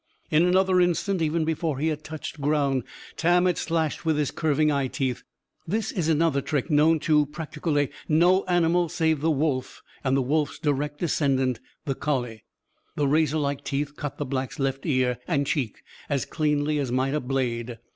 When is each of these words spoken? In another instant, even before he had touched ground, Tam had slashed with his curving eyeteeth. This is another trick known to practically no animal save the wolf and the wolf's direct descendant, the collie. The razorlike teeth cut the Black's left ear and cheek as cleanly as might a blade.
In 0.31 0.41
another 0.47 0.81
instant, 0.81 1.21
even 1.21 1.45
before 1.45 1.77
he 1.77 1.89
had 1.89 2.03
touched 2.03 2.41
ground, 2.41 2.85
Tam 3.17 3.45
had 3.45 3.59
slashed 3.59 4.03
with 4.03 4.17
his 4.17 4.31
curving 4.31 4.71
eyeteeth. 4.71 5.21
This 5.67 5.91
is 5.91 6.09
another 6.09 6.41
trick 6.41 6.71
known 6.71 6.97
to 7.01 7.27
practically 7.27 7.91
no 8.09 8.43
animal 8.45 8.89
save 8.89 9.21
the 9.21 9.29
wolf 9.29 9.83
and 10.03 10.17
the 10.17 10.23
wolf's 10.23 10.57
direct 10.57 10.97
descendant, 11.01 11.59
the 11.85 11.93
collie. 11.93 12.45
The 12.95 13.05
razorlike 13.05 13.63
teeth 13.63 13.95
cut 13.95 14.17
the 14.17 14.25
Black's 14.25 14.57
left 14.57 14.87
ear 14.87 15.19
and 15.27 15.45
cheek 15.45 15.83
as 16.09 16.25
cleanly 16.25 16.79
as 16.79 16.91
might 16.91 17.13
a 17.13 17.19
blade. 17.19 17.77